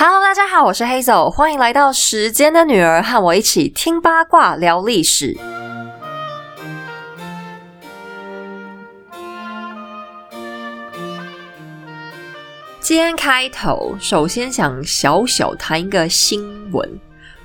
[0.00, 5.36] Hello，大家好，我是 Hazel，欢迎来到时间的女儿，和我一起听八卦聊历史。
[12.78, 17.00] 今天开头，首先想小小谈一个新闻。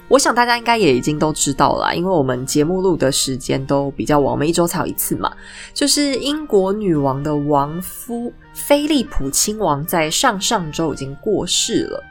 [0.08, 5.34] 我想大家应该也已经都知道了，因为我们节目录的时间都比较晚，我们一周才有一次嘛。
[5.74, 12.04] 就是英国女王的王夫菲利普亲王在上上周已经过世了。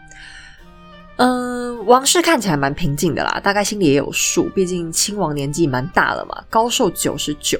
[1.17, 7.59] 嗯，王室看起来蛮平静的啦，大概心里也有数，毕竟亲王年纪蛮大了嘛，高寿九十九。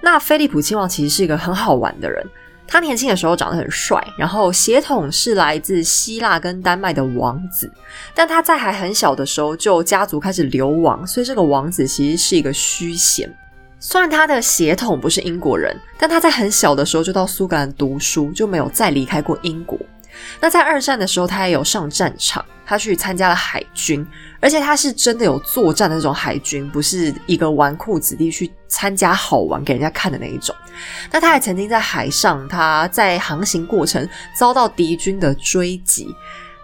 [0.00, 2.24] 那菲利普亲王其实是一个很好玩的人。
[2.64, 7.70] 他年轻的时候长得很帅，然后血统是来自希腊跟丹麦的王子，
[8.14, 13.30] 但他在还很小的时候就家族开始流亡，所以这个王子其实是一个虚衔。
[13.78, 19.78] 虽然他的血统不是英国人，但他在很小的时候就到苏格兰读书，就没有再离开过英国。
[20.40, 24.06] 那在二战的时候，他也有上战场，他去参加了海军，
[24.40, 30.54] 而且他是真的有作战的那种海军，不是一个纨绔子弟去参加好玩给人家看的那一种。
[31.10, 36.08] 那他也曾经在海上，他在航行过程遭到敌军的追击，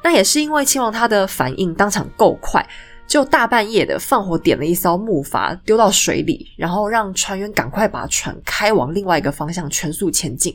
[0.03, 2.67] 那也是因为亲王他的反应当场够快。
[3.09, 10.55] 就大半夜的放火点了一艘木筏，丢到水里，然后让船员赶快把船开往另外一个方向，全速前进。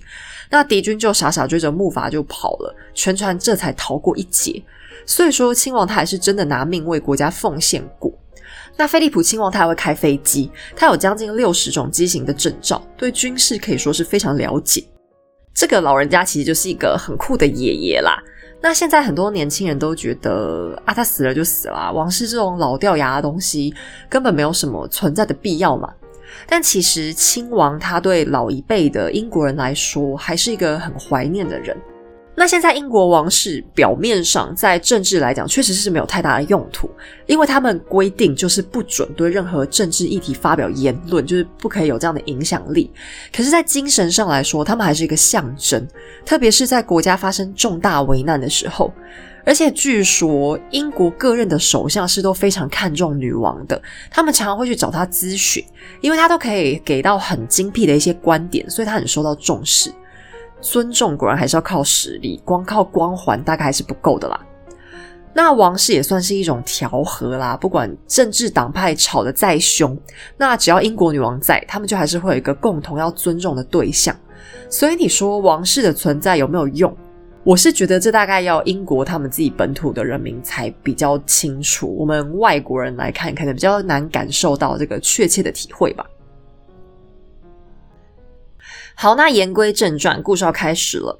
[0.52, 4.62] 那敌军就傻傻追着木筏就跑了，全船这才逃过一劫。
[5.06, 8.14] 所以说，亲王他还是真的拿命为国家奉献过。
[8.78, 14.84] 那菲利普亲王他还会开飞机，他有将近六十种机型的证照，对军事可以说是非常了解。
[15.56, 18.18] 这个老人家其实就是一个很酷的爷爷啦。
[18.66, 23.75] 那现在很多年轻人都觉得啊，他死了就死了，王室这种老掉牙的东西
[24.08, 25.94] 根本没有什么存在的必要嘛。
[26.47, 31.75] 但其实亲王他对老一辈的英国人来说，还是一个很怀念的人。
[32.36, 36.90] 那现在英国王室表面上在政治来讲确实是没有太大的用途，
[37.28, 42.91] 因为他们规定就是不准对任何政治议题发表言论，就是不可以有这样的影响力。
[43.31, 45.88] 可是，在精神上来说，他们还是一个象征，
[46.25, 48.91] 特别是在国家发生重大危难的时候。
[49.46, 55.63] 而且据说英国各任的首相是都非常看重女王的，他们常常会去找她咨询，
[56.02, 59.94] 因为她都可以给到很精辟的一些观点，所以她很受到重视。
[60.63, 64.40] 尊重果然还是要靠实力，光靠光环大概还是不够的啦。
[65.34, 69.97] 那王室也算是一种调和啦，不管政治党派吵得再凶，
[70.38, 74.16] 那只要英国女王在，他们就还是会有一个共同要尊重的对象。
[74.69, 76.95] 所以你说王室的存在有没有用？
[77.44, 86.06] 我是觉得这大概要英国他们自己本土的人民才比较清楚，我们外国人来看可能比较难感受到这个确切的体会吧。
[88.96, 91.20] 好，那言归正传，故事要开始了。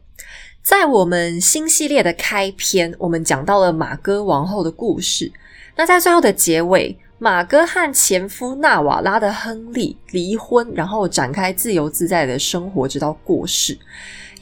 [0.62, 5.32] 在我们新系列的开篇，我们讲到了马哥王后的故事。
[5.76, 13.78] 那在最后的结尾，马哥和前夫纳瓦拉的亨利离婚，然后展开自由自在的生活，直到过世。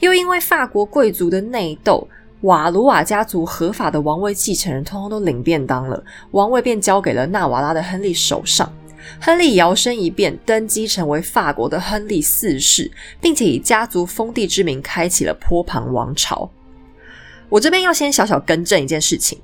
[0.00, 2.06] 又因为法国贵族的内斗，
[2.42, 8.72] 瓦卢瓦家族合法的王位继承人通通都领便当了，王位便交给了纳瓦拉的亨利手上。
[9.20, 12.90] 亨利摇身一变，登基成为法国的亨利四世，
[13.20, 16.50] 并且以家族封地之名开启了坡旁王朝。
[17.48, 19.38] 我这边要先小小更正一件事情，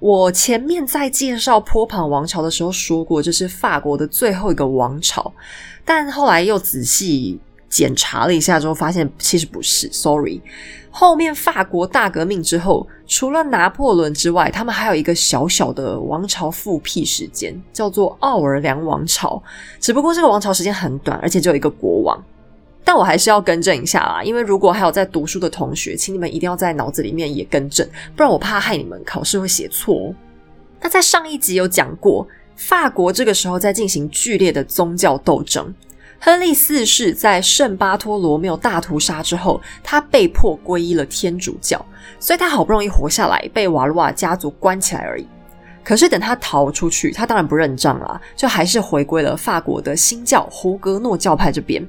[0.00, 5.32] 我前面在介绍坡旁王朝的时候说过，这是法国的最后一个王朝，
[5.84, 7.38] 但后来又仔细
[7.72, 10.38] 检查了一下之后，发现其实不是，sorry。
[10.90, 19.42] 后面法国大革命之后，除了拿破仑之外，他们还有一个小小的王朝复辟时间，叫做奥尔良王朝。
[19.80, 22.22] 只不过这个王朝时间很短，而且只有一个国王。
[22.84, 30.14] 但我还是要更正一下啦，因为如果还有在读书的同学，请你们一定要在脑子里面也更正，不然我怕害你们考试会写错哦。
[30.82, 35.72] 那在上一集有讲过，法国这个时候在进行剧烈的宗教斗争。
[36.24, 41.84] 亨利四世在圣巴托罗缪大屠杀之后，他被迫皈依了天主教，
[42.20, 45.26] 所以他好不容易活下来，被瓦卢瓦家族关起来而已。
[45.82, 51.84] 可是等他逃出去，他当然不认账了，就还是回归了法国的新教胡格诺教派这边。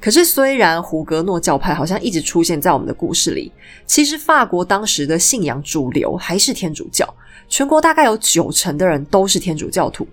[0.00, 3.52] 可是虽然胡格诺教派好像一直出现在我们的故事里，
[3.86, 7.08] 其实法国当时的信仰主流还是天主教，
[7.48, 10.04] 全国大概有九成的人都是天主教徒。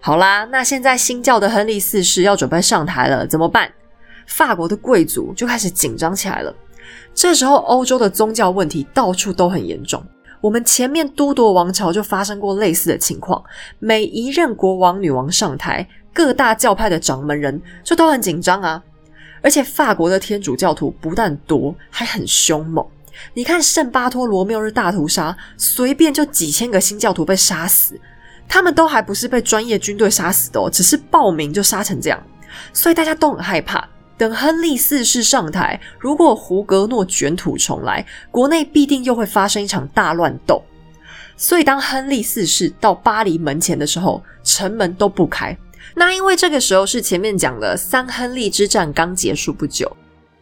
[0.00, 3.70] 好啦，那现在新教的亨利四世要准备上台了，怎么办？
[4.26, 6.54] 法国的贵族就开始紧张起来了。
[7.14, 10.04] 这时候，欧洲的宗教问题到处都很严重。
[10.40, 13.42] 我们前面都铎王朝就发生过类似的情况，
[13.78, 18.82] 每一任国王、女王上台，各大教派的掌门人就都很紧张啊。
[19.42, 22.86] 而且，法国的天主教徒不但多，还很凶猛。
[23.32, 27.98] 你看圣巴托罗缪日大屠杀，随便就几千个新教徒被杀死，
[28.48, 32.22] 他们都还不是被专业军队杀死的哦，只是报名就杀成这样，
[32.72, 33.86] 所以大家都很害怕。
[34.18, 40.62] 等亨利四世上台，如果胡格诺卷土重来，国内必定又会发生一场大乱斗。
[41.36, 45.54] 所以当亨利四世到巴黎门前的时候，城门都不开。
[45.94, 49.94] 那因为这个时候是前面讲的三亨利之战刚结束不久。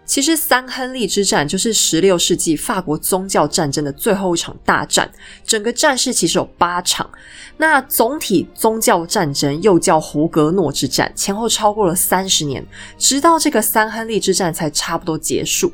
[0.07, 5.11] 其实三亨利之战就是十六世纪法国宗教战争的最后一场大战，
[5.45, 7.09] 整个战事其实有八场。
[7.57, 12.65] 那总体宗教战争又叫胡格诺之战，前后超过了三十年，
[12.99, 15.73] 直到这个三亨利之战才差不多结束。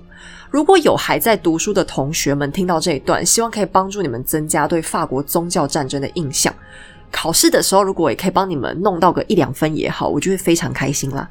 [0.50, 6.54] 如果有还在读书的同学们听到这一段，希望可以帮助你们增加对法国宗教战争的印象。
[7.10, 11.28] 考试的时候，如果也可以帮你们弄到个一两分也好，我就会非常开心啦。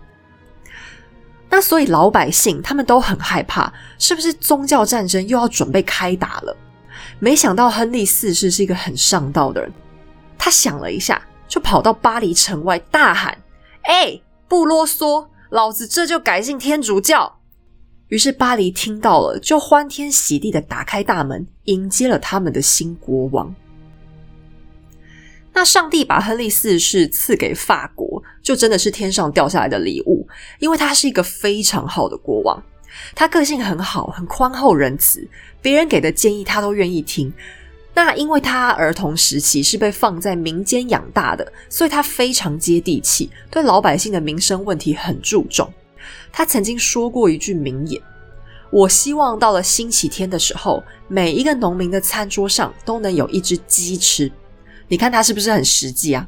[1.50, 6.56] 那所以老百姓他们都很害怕，是不是宗教战争又要准备开打了？
[7.20, 9.74] 没想到亨利四世是一个很上道的人，
[10.38, 13.38] 他想了一下，就跑到巴黎城外大喊
[13.84, 17.40] ：“哎，不啰嗦，老子这就改信天主教！”
[18.10, 23.54] 于是巴黎听到了，就欢天喜地的打开大门，迎接了他们的新国王。
[25.54, 28.09] 那上帝把亨利四世赐给法国，
[28.50, 32.60] 就真的是天上掉下来的礼物，因为他是一个非常好的国王，
[33.14, 35.24] 他个性很好，很宽厚仁慈，
[35.62, 37.32] 别人给的建议他都愿意听。
[37.94, 45.72] 那因为他儿童时期是被放在民间养大的，所以他非常接地气，对老百姓的民生问题很注重。
[46.32, 48.02] 他曾经说过一句名言
[48.74, 54.32] ：“我希望到了星期天的时候，每一个农民的餐桌上都能有一只鸡吃。”
[54.90, 56.28] 你看他是不是很实际啊？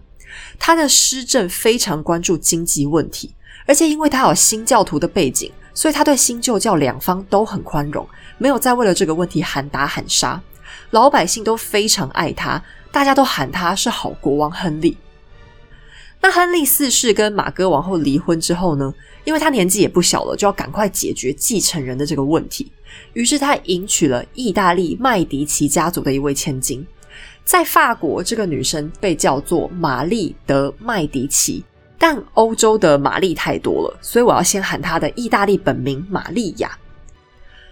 [0.58, 3.34] 他的施政非常关注经济问题，
[3.66, 8.08] 而且因为他有新教徒的背景，所以他对新旧教两方都很宽容，
[8.38, 10.42] 没有再为了这个问题喊打喊杀。
[10.92, 14.98] 老百姓都非常爱他，大家都喊他是好国王亨利。
[16.20, 18.94] 那亨利四世跟玛戈王后离婚之后呢？
[19.24, 22.72] 因为他年纪也不小了，就要赶快解决继承人的这个问题，
[23.14, 26.86] 于是他迎娶了意大利麦迪奇家族的一位千金。
[27.52, 31.62] 在法国，这个女生被叫做玛丽德麦迪奇，
[32.00, 36.72] 但欧洲的玛丽太多了，所以我要先喊她的意大利本名玛利亚。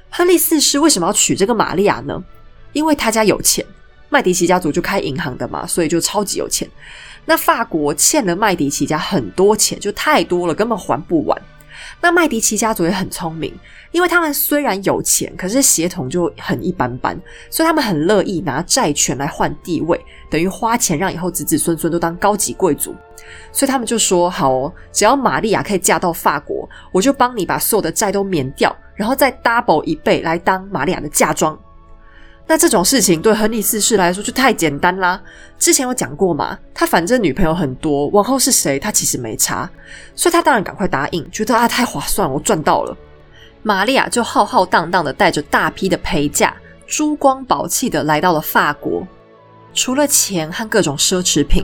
[0.10, 2.22] 亨利四世为什么要娶这个玛利亚呢？
[2.74, 3.66] 因为他家有钱，
[4.10, 6.70] 麦迪奇家族就开银行的嘛，所以就超级有钱。
[7.24, 11.42] 那法国欠了麦迪奇家很多钱，就太多了，根本还不完。
[12.02, 13.54] 那麦迪奇家族也很聪明，
[13.92, 20.00] 因为他们虽然有钱，可是血统就很一般般，所以他们很乐意拿债权来换地位，
[20.30, 22.96] 等于花钱让以后子子孙孙都当高级贵族。
[23.52, 31.58] 所以他们就说：“好哦，只要玛利亚可以嫁到法国，我就帮你把所有的债都免掉，然后再 double 一倍来当玛利亚的嫁妆。”
[32.52, 35.22] 那这种事情对亨利四世来说就太简单啦。
[35.60, 39.70] 之前有讲过嘛，他反正女朋友很多，往后是谁他其实没差，
[40.16, 42.98] 所以他当然赶快答应，觉得啊太划算，我赚到了。
[43.62, 46.52] 玛利亚就浩浩荡荡的带着大批的陪嫁，
[46.88, 49.08] 珠光宝气的来到了法国。
[49.76, 51.64] 除了钱和各种奢侈品，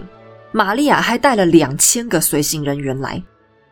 [0.52, 3.24] 玛利亚还带了两千个随行人员来，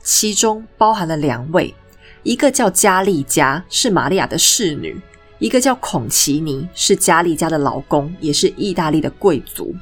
[0.02, 1.76] 其中包含了两位，
[2.24, 5.00] 一个叫加利加，是玛利亚的侍女。
[5.44, 9.76] 一个叫孔奇尼，是加利家的老公，也是意大利的贵族。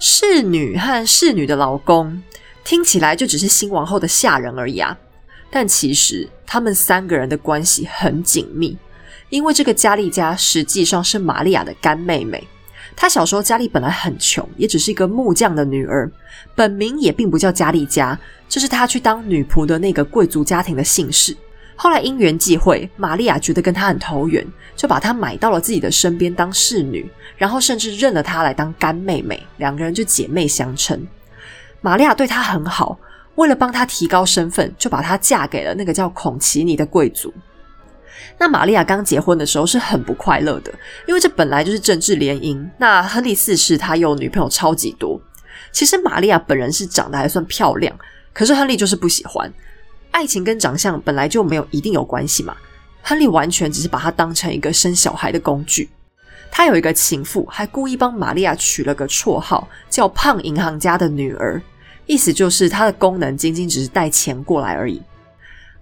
[0.00, 2.22] 侍女和侍女的老公
[2.64, 4.96] 听起来就只是新王后的下人而已啊，
[5.50, 8.78] 但其实他们三个人的关系很紧密，
[9.28, 12.42] 因为这个加利家实际上是玛利亚的干妹妹。
[12.96, 16.10] 她小时候家里本来很穷，也只是一个木匠的女儿，
[16.54, 18.18] 本名也并不叫加利家，
[18.48, 21.36] 这是她去当女仆的那个贵族家庭的姓氏。
[21.74, 31.04] 后来因缘际会，玛利亚觉得跟他很投缘，就把他买到了自己的身边当侍女，然后甚至认了她来当干妹妹，两个人就姐妹相称。
[31.80, 32.96] 玛利亚对她很好，
[33.34, 37.32] 为了帮她提高身份，就把她嫁给了那个叫孔奇尼的贵族。
[38.38, 40.72] 那玛利亚刚结婚的时候是很不快乐的，
[41.08, 42.64] 因为这本来就是政治联姻。
[42.78, 45.20] 那亨利四世他有女朋友超级多，
[45.72, 47.96] 其实玛利亚本人是长得还算漂亮，
[48.32, 49.52] 可是亨利就是不喜欢。
[50.12, 52.56] 爱情跟长相本来就没有一定有关系嘛，
[53.02, 55.90] 亨利完全只是把她当成一个生小孩的工具。
[56.54, 61.60] 他有一个情妇，还故意帮玛利亚取了个绰号，叫“胖银行家的女儿”，
[62.04, 65.00] 意思就是她的功能仅仅只是带钱过来而已。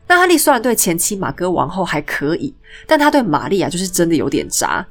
[0.07, 2.55] 那亨利虽然对前妻玛戈王后还可以，
[2.87, 4.87] 但他对玛利亚就是真的有点渣。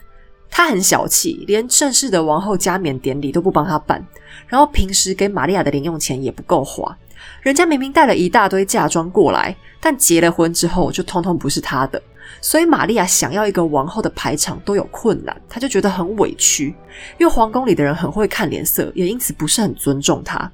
[0.49, 4.05] 他很小气，连正式的王后加冕典礼都不帮他办，
[4.47, 6.97] 然后平时给玛利亚的零用钱也不够花。
[7.41, 12.01] 人家明明带了一大堆嫁妆过来，但结了婚之后就通通不是他的，
[12.41, 16.75] 所以玛利亚想要一个王后的排场都有困难，她就觉得很委屈，
[17.17, 20.51] 因为皇宫里的人很会看脸色，也因此不是很尊重她。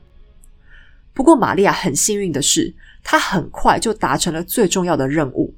[1.14, 5.54] 不过玛利亚很幸运的是，她很快就达成了最重要的任务，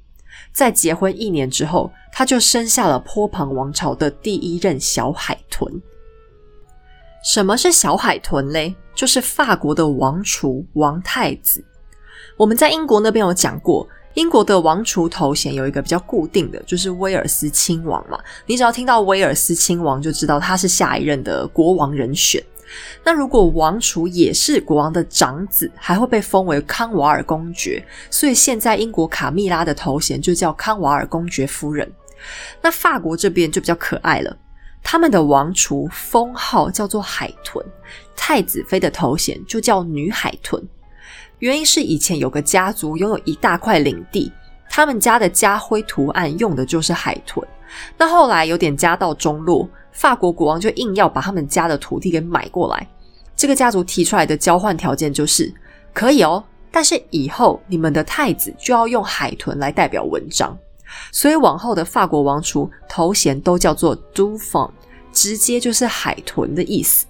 [0.51, 5.81] 在结婚一年之后，她就生下了波旁王朝的第一任小海豚。
[7.23, 8.75] 什么是小海豚嘞？
[8.95, 11.63] 就是法国的王储、王太子。
[12.35, 13.87] 我们在英国那边有讲过。
[14.13, 18.19] 英国的王储头衔有一个比较固定的，就是威尔斯亲王嘛。
[18.47, 22.43] 你只要听到威尔斯亲王，就知道他是下一任的国王人选。
[23.03, 27.85] 那如果王储也是国王的长子，还会被封为康瓦尔公爵。
[28.09, 31.87] 所以现在英国卡蜜拉的头衔就叫康瓦尔公爵夫人。
[32.59, 34.35] 那法国这边就比较可爱了，
[34.89, 37.61] 他们的王储封号叫做海豚，
[38.15, 40.65] 太子妃的头衔就叫女海豚。
[41.39, 44.31] 原因是以前有个家族拥有一大块领地，
[44.69, 47.45] 他们家的家徽图案用的就是海豚。
[47.97, 52.87] 那后来有点家道中落，法国国王就硬要把他们家的土地给买过来。
[53.35, 55.53] 这个家族提出来的交换条件就是
[55.91, 56.41] 可以哦，
[56.71, 60.57] 但是以后你们的太子就要用海豚来代表文章。
[61.11, 64.76] 所以往后的法国王储头衔都叫做 d u f o n
[65.17, 67.07] 直接就是海豚的意思。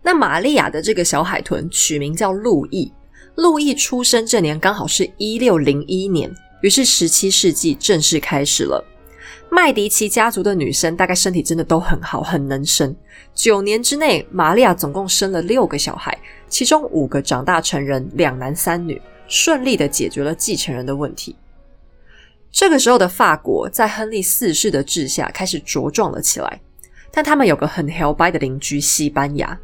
[0.00, 2.92] 那玛利亚的这个小海豚取名叫路易。
[3.34, 8.84] 路易出生这年刚好是一六零一年，于是十七世纪正式开始了。
[9.50, 12.94] 麦迪奇家族的女生大概身体真的都很好，很能生。
[13.34, 16.16] 九年之内，玛利亚总共生了六个小孩，
[16.48, 21.34] 其中五个长大成人，两男三女，顺利的解决了继承人的问题。
[22.52, 26.60] 这个时候的法国在亨利四世的治下开始茁壮了起来，
[27.12, 29.58] 但他们有个很 hell by 的邻居西班牙。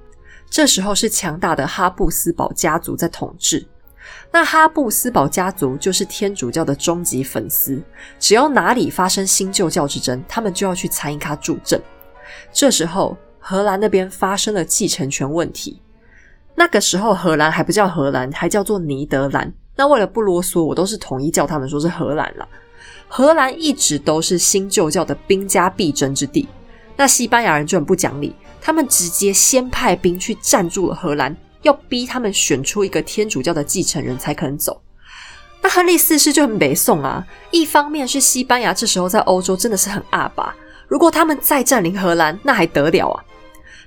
[0.49, 3.67] 这时候是强大的哈布斯堡家族在统治。
[4.31, 7.83] 那哈布斯堡家族就是天主教的终极粉丝，
[8.19, 11.81] 只要哪里发生新旧教之争，他们就要去参与卡助阵。
[12.53, 15.83] 这时候荷兰那边发生了继承权问题。
[16.55, 19.53] 那个时候荷兰还不叫荷兰，还叫做尼德兰。
[19.75, 22.49] 那为了不啰嗦，我都是统一叫他们说是荷兰了。
[23.09, 26.49] 荷兰一直都是新旧教的兵家必争之地。
[26.97, 28.35] 那西班牙人就很不讲理。
[28.61, 34.83] 他们直接先派兵去占住了荷兰，要逼他们选出一个天主教的继承人才肯走。
[35.63, 40.53] 那亨利四世就很北宋啊，一方面是西班牙这时候在欧洲真的是很阿巴，
[40.89, 43.25] 如果他们再占领荷兰，那还得了啊？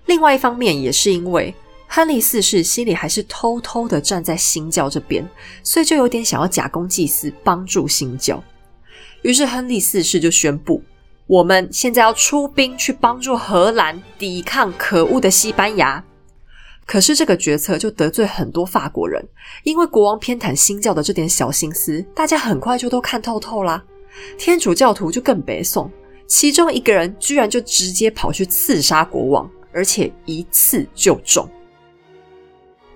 [0.05, 1.53] 另外一方面也是因为
[1.87, 5.27] 亨利四世心里还是偷偷的站在新教这边，
[5.61, 8.41] 所以就有点想要假公济私，帮助新教。
[9.23, 10.81] 于是亨利四世就宣布。
[11.29, 16.03] 我们现在要出兵去帮助荷兰抵抗可恶的西班牙，
[16.87, 19.23] 可是这个决策就得罪很多法国人，
[19.61, 23.83] 因为国王偏袒新教的这点小心思，大家很快就都看透透啦。
[24.39, 25.91] 天主教徒就更别送，
[26.25, 31.47] 其中一个人居然就直接跑去刺杀国王，而且一刺就中。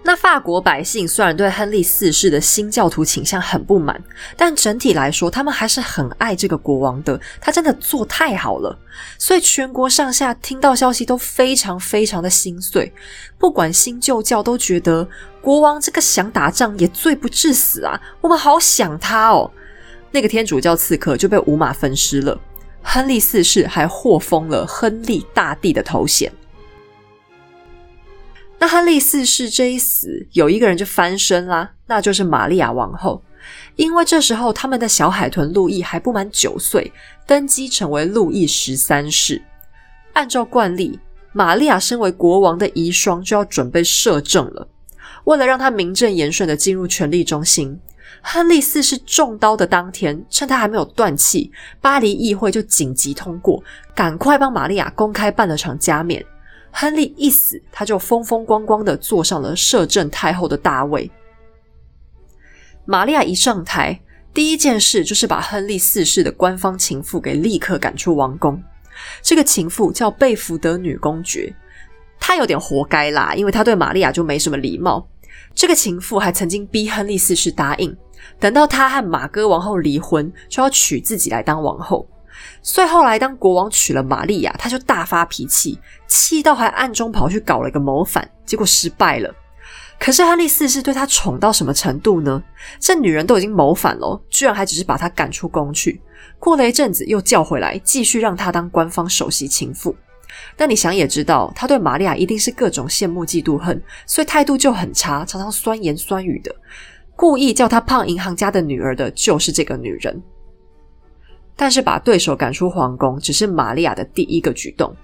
[0.05, 4.03] 那法国百姓虽然对亨利四世的新教徒倾向很不满，
[4.35, 7.17] 但整体来说，他们还是很爱这个国王的。
[7.39, 8.77] 他真的做太好了，
[9.17, 12.93] 所以全国上下听到消息都非常非常的心碎。
[13.37, 15.07] 不管新旧教都觉得
[15.41, 17.99] 国王这个想打仗也罪不至死啊！
[18.19, 19.49] 我们好想他哦。
[20.11, 22.37] 那个天主教刺客就被五马分尸了。
[22.81, 26.29] 亨利四世还获封了亨利大帝的头衔。
[28.63, 33.21] 那亨利四世这一死，有一个人就翻身啦，那就是玛利亚王后。
[33.75, 36.89] 因为这时候他们的小海豚路易还不满九岁，
[37.27, 39.41] 登基成为路易十三世。
[40.13, 40.97] 按照惯例，
[41.33, 44.65] 玛利亚身为国王的遗孀就要准备摄政了。
[45.25, 47.77] 为了让他名正言顺的进入权力中心，
[48.21, 51.51] 亨利四世中刀的当天，趁他还没有断气，
[51.81, 53.61] 巴黎议会就紧急通过，
[53.93, 56.25] 赶快帮玛利亚公开办了场加冕。
[56.75, 61.09] 亨利一死，他就风风光光的坐上了摄政太后的大位。
[62.85, 64.01] 玛利亚一上台，
[64.33, 68.61] 第一件事就是把亨利四世的官方情妇给立刻赶出王宫。
[69.21, 71.55] 这个情妇叫贝福德女公爵，
[72.19, 75.07] 她有点活该啦，因为她对玛利亚就没什么礼貌。
[75.53, 77.95] 这个情妇还曾经逼亨利四世答应，
[78.39, 82.07] 等到他和马哥王后离婚，就要娶自己来当王后。
[82.61, 89.33] 所以后来，当国王娶了玛利亚，他就大发脾气，气到还暗中跑去搞了一个谋反，结果失败了。
[89.99, 92.43] 可是亨利四世对他宠到什么程度呢？
[92.79, 96.01] 这女人都已经谋反了，居然还只是把他赶出宫去。
[96.39, 99.95] 过了一阵子，又叫回来，继续让他当官方首席情妇。
[100.57, 106.53] 那你想也知道，他对玛利亚一定是各种羡慕嫉妒恨，所以态度就很差，常常酸言酸语的，
[107.15, 110.21] 故意叫他胖银行家的女儿的就是这个女人。
[111.55, 114.95] 但是把对手赶出皇宫，只是玛利亚的第一个举动。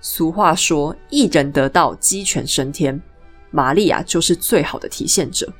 [0.00, 3.00] 俗话说“一人得道，鸡犬升天”，
[3.50, 5.50] 玛利亚就是最好的体现者。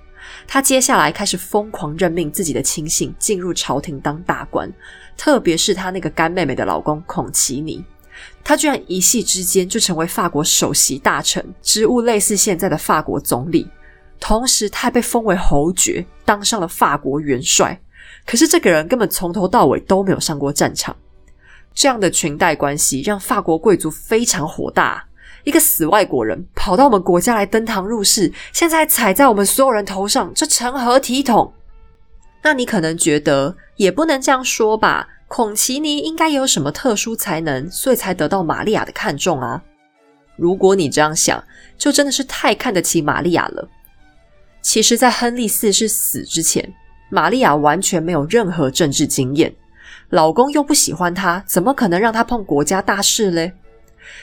[0.46, 4.70] 她接下来开始疯狂任命自己的亲信进入朝廷当大官，
[5.16, 7.84] 特别是她那个干妹妹的老公孔奇尼，
[8.42, 13.68] 他居然一夕之间就成为法国首席大臣，职务类似现在的法国总理。
[14.20, 17.78] 同时，他还被封为侯爵，当上了法国元帅。
[18.26, 20.96] 可是，这个人根本从头到尾都没有上过战场。
[21.74, 25.04] 这样的裙带关系让法国贵族非常火大。
[25.42, 31.52] 一个死外国人跑到我们国家来登堂入室，现在踩在我们所有人头上，这成何体统？
[32.42, 35.08] 那你可能觉得也不能这样说吧？
[35.28, 39.62] 孔奇尼应该有什么特殊才能，所以才得到玛利亚的看重啊？
[40.36, 41.42] 如果你这样想，
[41.76, 43.68] 就真的是太看得起玛利亚了。
[44.62, 46.72] 其实，在亨利四世死之前，
[47.14, 49.54] 玛利亚完全没有任何政治经验。
[50.10, 53.52] 老公又不喜欢她，怎么可能让她碰国家大事嘞？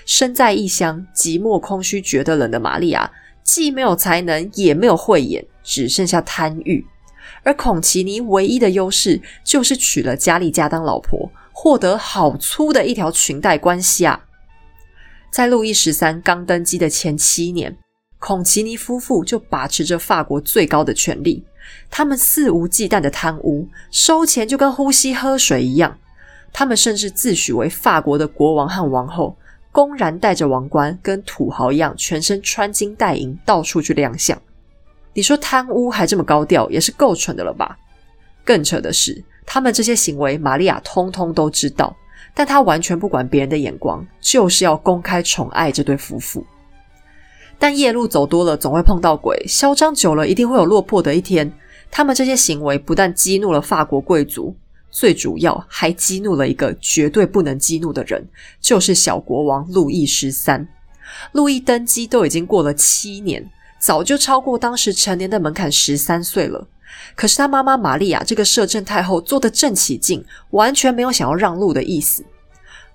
[0.06, 3.10] 身在异乡，寂寞空虚，觉得冷的玛利亚，
[3.44, 6.86] 既没有才能，也没有慧眼，只剩下贪欲。
[7.44, 14.26] 而孔奇尼唯一的优势，就是娶了加利加当老婆，获得好粗的一条裙带关系啊！
[15.32, 17.78] 在路易十三刚登基的前七年，
[18.20, 21.46] 孔奇尼夫妇就把持着法国最高的权力。
[21.90, 25.98] 他们肆无忌惮的贪污，收钱就跟呼吸喝水一样。
[26.54, 29.38] 他们甚至自诩为法国的国王和王后，
[29.72, 34.38] 公然戴着王冠，跟土豪一样，全身穿金戴银，到处去亮相。
[35.14, 37.78] 你说贪污还这么高调，也是够蠢的了吧？
[38.44, 41.96] 更扯的是，他们这些行为，玛利亚通通都知道，
[42.34, 46.46] 但她完全不管别人的眼光，就是要公开宠爱这对夫妇。
[47.62, 51.54] 但夜路走多了，总会碰到鬼；嚣张久了，一定会有落魄的一天。
[51.92, 54.56] 他们这些行为不但激怒了法国贵族，
[54.90, 58.28] 最主要还激怒了一个绝对不能激怒的人，
[58.60, 60.68] 就是小国王路易十三。
[61.34, 63.48] 路易登基都已经过了七年，
[63.80, 66.68] 早就超过当时成年的门槛十三岁了。
[67.16, 72.26] 可是他妈妈玛利亚这个摄政太后做的正起劲，完全没有想要让路的意思。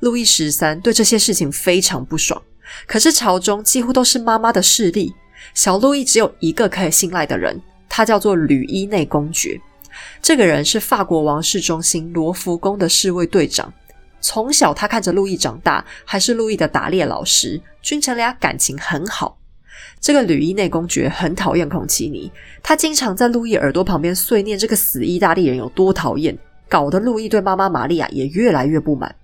[0.01, 2.43] 路易十三对这些事情非常不爽。
[2.87, 5.15] 可是朝中几乎都是妈妈的势力，
[5.55, 9.61] 小路易只有一个可以信赖的人，他叫做吕伊内公爵。
[10.21, 13.73] 这个人是法国王室中心罗浮宫的侍卫队长，
[14.21, 19.39] 从小他看着路易长大，还是路易的打猎老师，君臣俩感情很好。
[19.99, 22.31] 这个吕伊内公爵很讨厌孔奇尼，
[22.63, 26.37] 他经常在路易耳朵旁边碎念这个死意大利人有多讨厌，
[26.69, 29.15] 搞得路易对妈妈玛利亚也越来越不满。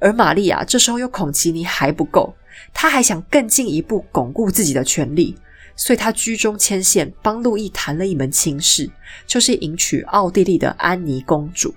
[0.00, 2.34] 而玛利亚这时候有孔奇尼还不够。
[2.74, 5.34] 他还想更进一步巩固自己的权利，
[5.76, 8.90] 所以他居中牵线，帮路易谈了一门亲事，
[9.26, 11.74] 就是迎娶奥地利的安妮公主。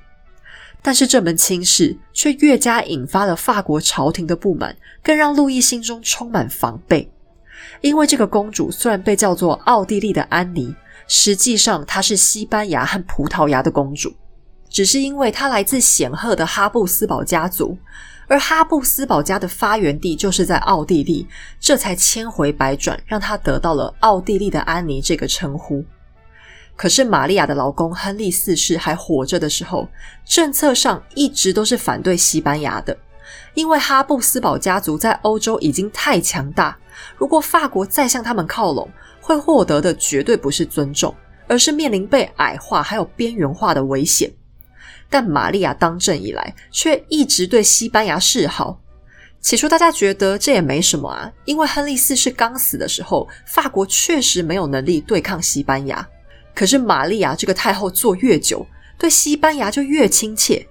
[0.82, 7.10] 但是这门亲事却越加引发了法国朝廷的不满，更让路易心中充满防备。
[7.82, 10.74] 因为这个公主虽然被叫做奥地利的安妮，
[11.08, 14.14] 实际上她是西班牙和葡萄牙的公主，
[14.70, 17.78] 只是因为她来自显赫的哈布斯堡家族。
[18.28, 21.28] 而哈布斯堡家的发源地就是在奥地利，
[21.60, 25.84] 这才千回百转让他得到了“奥地利的安妮”这个称呼。
[26.76, 29.88] 可是玛利亚的老公亨利四世还活着的时候，
[30.26, 32.96] 政策上一直都是反对西班牙的，
[33.54, 36.78] 因为哈布斯堡家族在欧洲已经太强大，
[37.16, 38.88] 如果法国再向他们靠拢，
[39.22, 41.16] 会获得的绝对不是尊重，
[41.48, 44.32] 而是面临被矮化还有边缘化的危险。
[45.10, 48.80] 但玛利亚当政以来，却一直对西班牙示好。
[49.40, 56.06] 起初大家觉得这也没什么啊，因为亨利四世刚死的时候，法国确实没有能力对抗西班牙。
[56.54, 58.66] 可是玛利亚这个太后做越久，
[58.98, 60.68] 对西班牙就越亲切。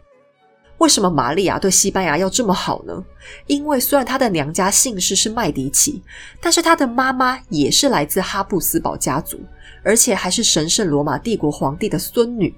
[0.78, 3.02] 为什么玛利亚对西班牙要这么好呢？
[3.46, 6.02] 因为虽然她的娘家姓氏是麦迪奇，
[6.38, 9.40] 但是她的妈妈也是来自哈布斯堡家族，
[9.82, 12.54] 而且还是神圣罗马帝国皇帝的孙女。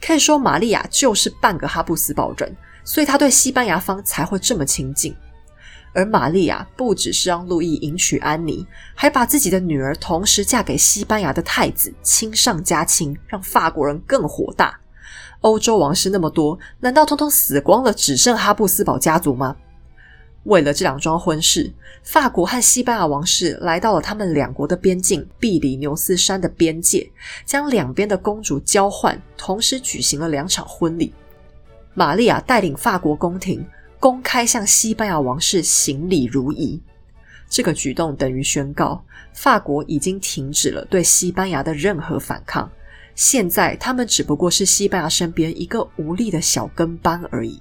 [0.00, 5.14] 可以说，玛利亚就是半个哈布斯堡人，所以他对西班牙方才会这么亲近。
[5.92, 14.78] 而玛利亚不只是让路易迎娶安妮，还把自己的女儿同时嫁给西班牙的太子，亲上加亲，让法国人更火大。
[15.40, 19.56] 欧洲王室那么多，难道通通死光了，只剩哈布斯堡家族吗？
[20.46, 21.72] 为了这两桩婚事，
[22.04, 27.10] 法国和西班牙王室来到了他们两国的边境比里牛斯山的边界，
[27.44, 31.12] 将两边的公主交换，同时举行了两场婚礼。
[31.94, 33.66] 玛利亚带领法国宫廷
[33.98, 36.80] 公开向西班牙王室行礼如仪，
[37.50, 42.70] 这个举动等于宣告法国已经停止了对西班牙的任何反抗，
[43.16, 47.60] 现在他们只不过是西班牙身边一个无力的小跟班而已。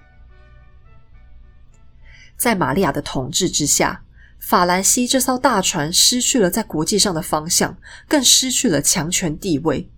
[2.37, 4.03] 在玛利亚的统治之下，
[4.39, 7.75] 法兰西这艘大船失去了在国际上的方向，
[8.07, 9.89] 更失去了强权地位。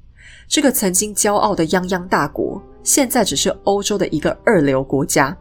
[0.48, 5.36] 这个曾经骄傲的泱泱大国，现在只是欧洲的一个二流国家。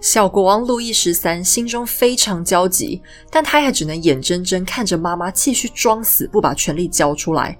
[0.00, 7.56] 小国王路易十三心中非常焦急，但他也只能眼睁睁看着妈妈继续装死，不把权力交出来。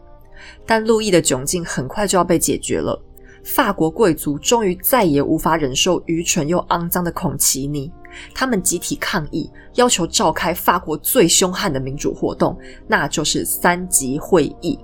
[0.66, 3.00] 但路易的窘境很快就要被解决了。
[3.44, 7.90] 法国贵族终于再也无法忍受愚蠢又肮脏的孔奇尼，
[8.34, 14.78] 他们集体抗议，要求召开法国最凶悍的民主活动，那就是三级会议。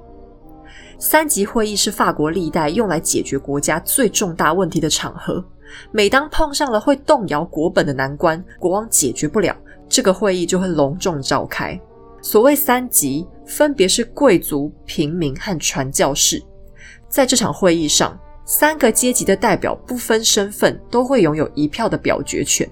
[0.99, 5.45] 三级会议是法国历代用来解决国家最重大问题的场合。
[5.93, 9.55] 每当碰上了会动摇国本的难关，国王解决不了，
[9.89, 11.81] 这个会议就会隆重召开。
[12.21, 16.43] 所谓三级，分别是贵族、平民和传教士。
[17.09, 18.19] 在这场会议上，
[18.49, 22.67] 三个阶级的代表不分身份，都会拥有一票的表决权。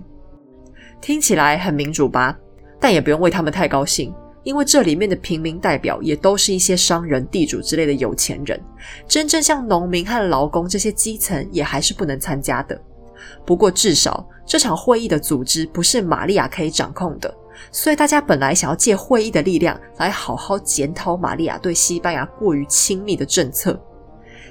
[1.03, 2.35] 听起来很民主吧？
[2.81, 4.11] 但也不用为他们太高兴，
[4.43, 8.59] 因为这里面的平民代表也都是一些商人、地主之类的有钱人。
[9.07, 12.81] 真正像农民和劳工这些基层，也还是不能参加的。
[13.45, 17.33] 不过，至少这场会议的组织不是玛利亚可以掌控的。
[17.71, 23.79] 所以，大家本来想要借会议的力量来好好检讨玛利亚对西班牙过于亲密的政策，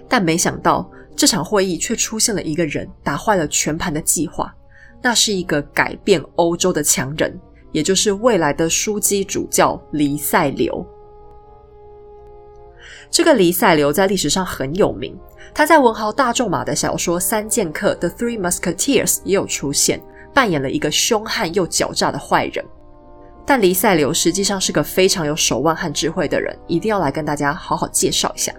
[0.07, 4.53] 但没想到这场会议却出现了一个人，打坏了全盘的计划。
[5.01, 7.39] 那是一个改变欧洲的强人，
[7.71, 10.85] 也就是未来的枢机主教黎塞留。
[13.11, 15.15] 这个黎塞留在历史上很有名，
[15.53, 20.01] 他在文豪大仲马的小说《三剑客》（The Three Musketeers） 也有出现，
[20.33, 22.65] 扮演了一个凶悍又狡诈的坏人。
[23.45, 28.51] 但黎塞留实际上是个非常有手腕和智慧的人，一定要来跟大家好好介绍一下。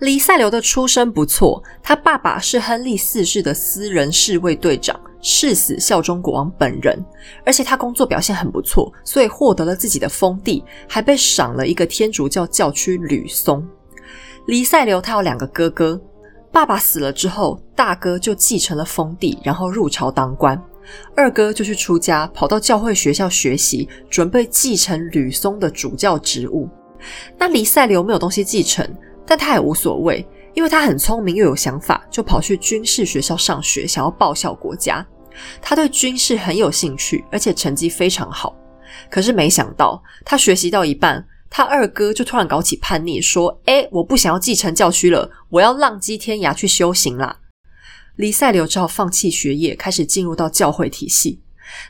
[0.00, 7.04] 黎塞留的出身不错，他爸爸是亨利四世的私人侍卫队长，誓死效忠国王本人，
[7.44, 13.66] 而且他工作表现很不错，所以获得了自己的封地，还被赏了一个天主教教区吕松。
[14.46, 16.00] 黎塞留他有两个哥哥，
[16.52, 20.60] 爸爸死了之后，大哥就继承了封地，然后入朝当官。
[21.16, 26.68] 二哥就去出家，跑到教会学校学习，准备继承吕松的主教职务。
[27.36, 28.88] 那黎塞留没有东西继承，
[29.28, 35.06] 但他也无所谓，因为他很聪明又有想法，就跑去军事学校上学，想要报效国家。
[35.60, 38.56] 他对军事很有兴趣，而且成绩非常好。
[39.10, 47.40] 可是没想到，他学习到一半，他二哥就突然搞起叛逆，说：“哎，我不想要继承教区了，我要浪迹天涯去修行啦。”
[48.16, 51.40] 黎塞留只好放弃学业，开始进入到教会体系。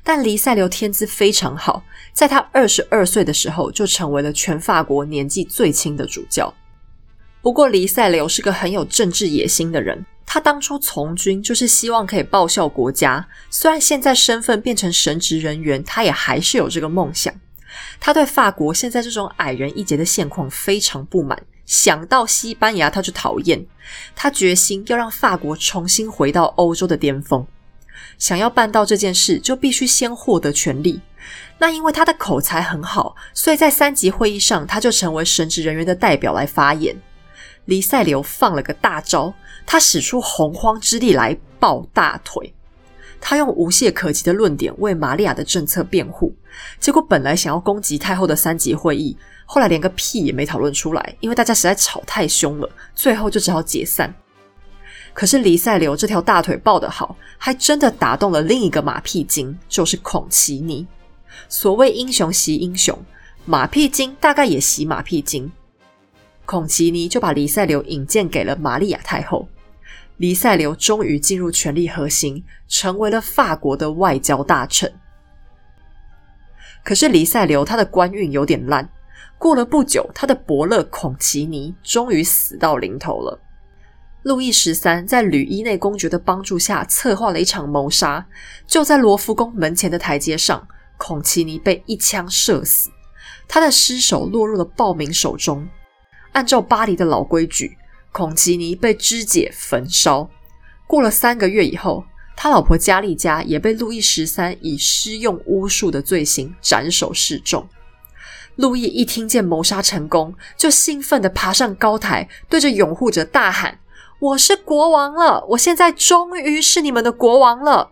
[0.03, 6.53] 但黎塞留天资非常好，在他二十二岁的时候就成为了全法国年纪最轻的主教。
[7.41, 10.05] 不过，黎塞留是个很有政治野心的人。
[10.27, 17.33] 他当初从军就是希望可以报效国家，虽然现在身份变成神职人员，他也还是有这个梦想。
[17.99, 21.41] 他对法国现在这种矮人一截的现况非常不满。
[21.65, 23.65] 想到西班牙，他就讨厌。
[24.15, 27.47] 他决心要让法国重新回到欧洲的巅峰。
[28.19, 31.01] 想要办到这件事，就必须先获得权力。
[31.59, 36.95] 那因为他的口才很好，所以在三级会议上，他就成为神职人员的代表来发言。
[37.69, 39.35] 黎塞留放了个大招，
[39.67, 42.55] 他使出洪荒之力来抱大腿。
[43.21, 46.35] 他用无懈可击的论点为玛利亚的政策辩护。
[46.81, 49.15] 结果本来想要攻击太后的三级会议。
[49.45, 54.15] 后来连个屁也没讨论出来，因为大家实在吵太凶了，最后就只好解散。
[55.13, 60.87] 可是黎塞留这条大腿抱得好，还真的打动了另一个马屁精，就是孔奇尼。
[61.51, 62.99] 所谓英雄惜英雄，
[63.45, 65.53] 马屁精大概也惜马屁精。
[66.51, 69.47] 孔奇尼就把黎塞留引荐给了玛利亚太后，
[70.17, 74.91] 黎塞留终于进入权力核心，成为了法国的外交大臣。
[76.83, 78.89] 可是黎塞留他的官运有点烂。
[79.37, 83.39] 过了不久，他的伯乐孔奇尼终于死到临头了。
[84.23, 88.27] 路易十三在吕伊内公爵的帮助下，策划了一场谋杀。
[88.67, 92.89] 就在罗浮宫门前的台阶上，孔奇尼被一枪射死，
[93.47, 95.69] 他的尸首落入了暴民手中。
[96.33, 97.77] 按照巴黎的老规矩，
[98.13, 100.29] 孔奇尼被肢解焚烧。
[100.87, 102.05] 过了三个月以后，
[102.37, 107.69] 他老婆加利加也被路易十三以施用巫术的罪行斩首示众。
[108.57, 113.79] 路易一听见谋杀成功，就兴奋地爬上高台，对着拥护者大喊
[114.19, 115.45] ：“我是国王了！
[115.51, 117.91] 我现在终于是你们的国王了！”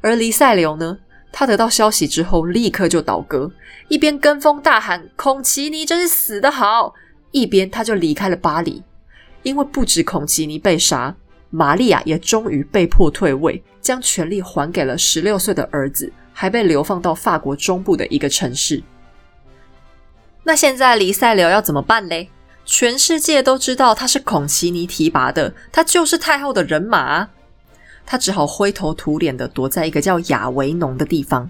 [0.00, 0.98] 而黎塞留呢？
[1.36, 3.50] 他得到消息之后，立刻就倒戈，
[3.88, 6.94] 一边跟风大喊“孔奇尼真是死得好”，
[7.32, 8.80] 一边他就离开了巴黎。
[9.42, 11.12] 因为不止孔奇尼被杀，
[11.50, 18.80] 玛利亚也终于被迫退位，将权力还给了十六岁的儿子，还被流放到法国中部的一个城市。
[20.44, 22.30] 那现在黎塞留要怎么办嘞？
[22.64, 27.28] 全世界都知道他是孔奇尼提拔的，他就是太后的人马。
[28.06, 31.48] 他只好灰头土脸的躲在一个叫亚维农的地方。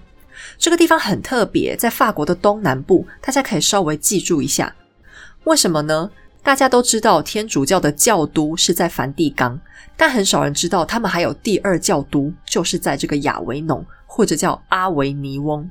[0.58, 4.74] 这个地方很特别，在法国的东南部，大家可以稍微记住一下。
[5.44, 6.10] 为什么呢？
[6.42, 9.58] 大家都知道天主教的教都是在梵蒂冈，
[9.96, 15.70] 但很少人知道他们还有第二教都，就是在这个亚维农，或者叫阿维尼翁。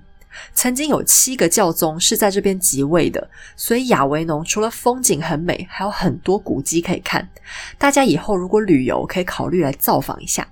[0.56, 7.30] 曾经有七个教宗是在这边即位的，所以亚维农除了风景很美，还有很多古迹可以看。
[7.78, 10.48] 大家以后如果旅游，可以考虑来造访一下。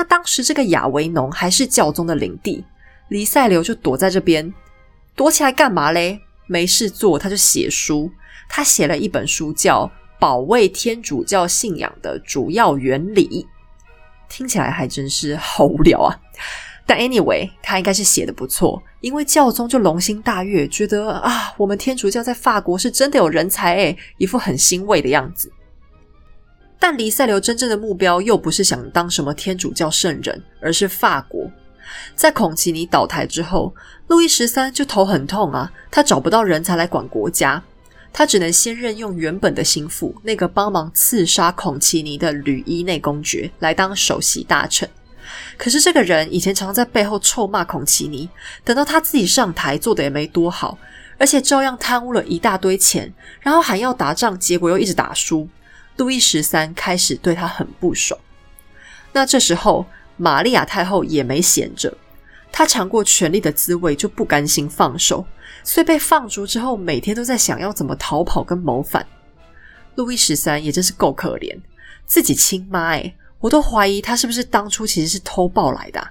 [0.00, 2.64] 那当时这个亚维农还是教宗的领地，
[3.08, 4.50] 黎塞留就躲在这边，
[5.14, 6.18] 躲起来干嘛嘞？
[6.46, 8.10] 没事做，他就写书。
[8.48, 9.84] 他写了一本书，叫
[10.18, 13.28] 《保卫天主教信仰的主要原理》，
[14.26, 16.18] 听起来还真是好无聊啊。
[16.86, 25.52] 但 anyway，他应该是写的不错，因为教宗就龙心大悦，觉得啊，我们天主教在法国是真的有人才诶，一副很欣慰的样子。
[26.80, 31.48] 但黎塞留真正的目标又不是想当什么天主教圣人，而是法国。
[32.16, 33.74] 在孔奇尼倒台之后，
[34.06, 37.62] 路易十三就头很痛啊，他找不到人才来管国家，
[38.12, 44.88] 他只能先任用原本的心腹那个帮忙刺杀孔奇尼的吕伊内公爵来当首席大臣。
[45.58, 48.28] 可是这个人以前常在背后臭骂孔奇尼，
[48.64, 50.78] 等到他自己上台，做的也没多好，
[51.18, 55.46] 而且照样贪污了一大堆钱，然后还要打仗，结果又一直打输。
[56.00, 58.18] 路易十三开始对他很不爽。
[59.12, 59.84] 那这时候，
[60.16, 61.94] 玛利亚太后也没闲着，
[62.50, 65.26] 她尝过权力的滋味，就不甘心放手，
[65.62, 69.06] 所以被放逐之后，每天都在想要怎么逃跑跟谋反。
[69.96, 71.54] 路易十三也真是够可怜，
[72.06, 76.10] 自己亲妈哎，我都怀疑他是不是当初其实是偷抱来的。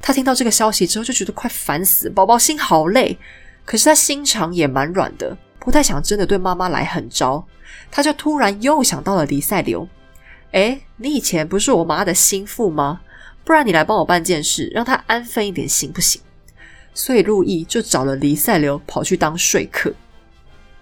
[0.00, 3.18] 他听到这个消息之后，就觉得快烦死，宝宝心好累。
[3.64, 5.36] 可是他心肠也蛮软的，
[5.68, 7.46] 不太想真的对妈妈来狠招。
[7.90, 9.86] 他就突然又想到了黎塞留，
[10.52, 13.02] 哎，你以前不是我妈的心腹吗？
[13.44, 16.22] 不然你来帮我办件事，让他安分一点行不行？
[16.94, 19.92] 所以路易就找了黎塞留跑去当说客。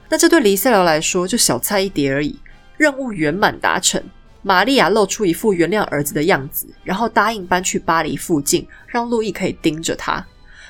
[0.09, 2.38] 那这对黎塞留来说就小菜一碟而已，
[2.77, 4.01] 任务圆满达成。
[4.42, 10.25] 玛利亚露出一副原谅儿子的样子，然后答应搬去巴黎附近，让路易可以盯着他。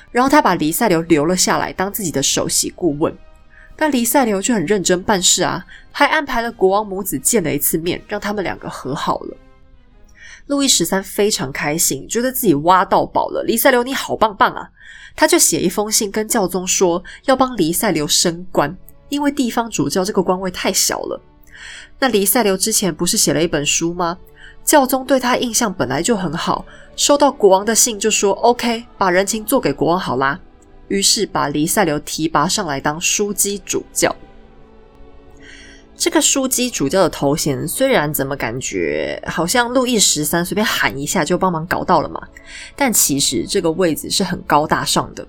[0.09, 3.15] 然后他把黎塞留留了下来，当自己的首席顾问。
[3.77, 9.37] 但黎塞留就很认真办事啊，还安排了国王母子见了一次面，让他们两个和好了。
[10.47, 13.43] 路易十三非常开心，觉得自己挖到宝了。
[13.43, 14.69] 黎塞留你好棒棒啊！
[15.15, 18.75] 他就写一封信跟教宗说，要帮黎塞留升官，
[19.09, 21.21] 因为地方主教这个官位太小了。
[21.99, 24.17] 那黎塞留之前不是写了一本书吗？
[24.63, 30.39] 教宗对他印象本来就很好，收到国王的信就说 OK，把人情做给国王好啦。
[30.87, 34.15] 于是把黎塞留提拔上来当枢机主教。
[35.95, 42.21] 这个枢机主教的头衔，虽然怎么感觉好像路易十三随便喊一下就帮忙搞到了嘛，
[42.75, 45.27] 但其实这个位子是很高大上的。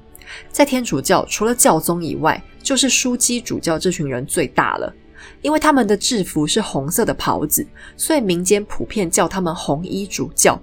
[0.51, 4.93] 在天主教，除了教宗以外，就是枢机主教这群人最大了。
[5.41, 7.67] 因为他们的制服是红色的袍子，
[7.97, 10.61] 所以民间普遍叫他们红衣主教。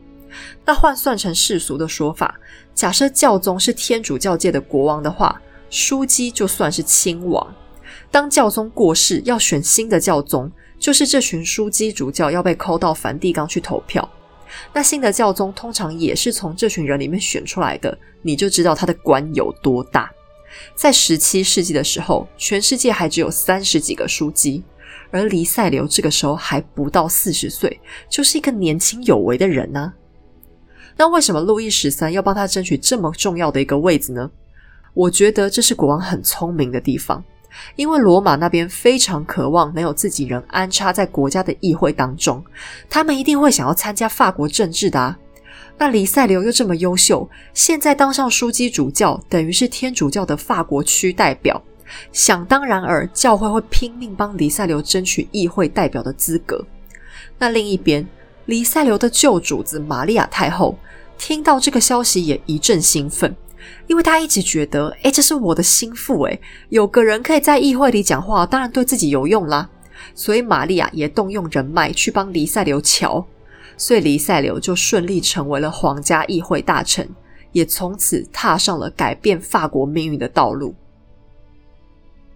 [0.63, 2.39] 那换算成世俗的说法。
[2.75, 7.55] 假设教宗是天主教界的国王的话，枢机就算是亲王。
[8.11, 14.07] 当教宗过世，要选新的教宗，就是这群枢机主教要被扣到梵蒂冈去投票。
[14.73, 20.11] 那新的教宗通常也是从这群人里面选出来的，你就知道他的官有多大。
[20.75, 24.63] 在十七世纪的时候，全世界还只有三十几个枢机，
[25.11, 29.93] 而黎塞留这个时候还不到四十岁，就是一个年轻有为的人呢。
[30.97, 34.29] 那为什么路易十三要帮他争取这么重要的一个位子呢？
[34.93, 37.23] 我觉得这是国王很聪明的地方，
[37.75, 42.43] 因为罗马那边非常渴望能有自己人安插在国家的议会当中，
[42.89, 45.17] 他们一定会想要参加法国政治的啊。
[45.77, 51.61] 那黎塞留又这么优秀，现在当上枢机主教，等于是天主教的法国区代表，
[52.13, 56.65] 想当然尔，教会会拼命帮黎塞留争取议会代表的资格。
[57.37, 58.07] 那另一边，
[58.45, 60.77] 黎塞留的旧主子玛利亚太后。
[61.17, 63.33] 听到这个消息也一阵兴奋，
[63.87, 69.69] 因为她一直觉得，哎，这是我的心腹，哎，有个人可以在议会里讲话，当然对自己有用啦。
[70.13, 73.25] 所以玛利亚也动用人脉去帮黎塞留瞧，
[73.77, 77.07] 所以黎塞留就顺利成为了皇家议会大臣，
[77.53, 80.75] 也从此踏上了改变法国命运的道路。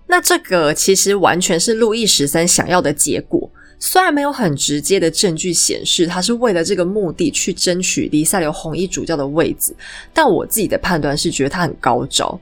[0.07, 3.48] 那这个其实完全是路易十三想要的结果。
[3.79, 9.73] 虽然没有很直接的证据显示他是为了这个目的去争取黎塞留红衣主教的位子，
[10.13, 12.37] 但我自己的判断是觉得他很高招，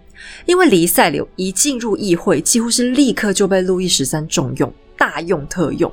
[0.45, 5.91] 因为黎塞留一进入议会，几乎是立刻就被路易十三重用，大用特用。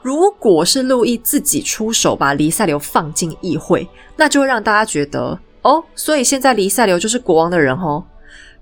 [0.00, 8.04] 如果是路易自己出手把黎塞留放进议会，那就会让大家觉得哦，所以现在黎塞留就是国王的人哦。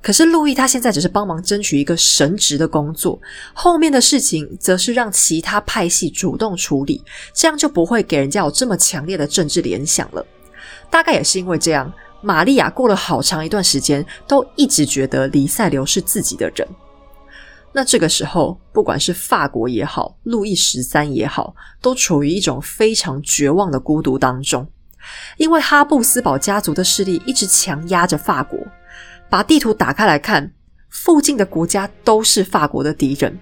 [0.03, 3.21] 可是路易他现在只是帮忙争取一个神职的工作，
[3.53, 10.25] 后面的事情则是让其他派系主动处理，这样就不会给人家有这么强烈的政治联想了。
[10.89, 16.67] 大概也是因为这样，玛利亚过了好长一段时间都一直觉得黎塞留是自己的人。
[17.73, 24.67] 那这个时候，不管是法国也好，路易十三也好，都处于一种非常绝望的孤独当中，
[25.37, 28.59] 因为哈布斯堡家族的势力一直强压着法国。
[29.31, 30.53] 把地图打开来看，
[30.89, 33.39] 附近的国家都是法国的敌人，